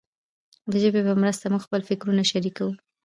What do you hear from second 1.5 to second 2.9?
موږ خپل فکرونه شریکوو.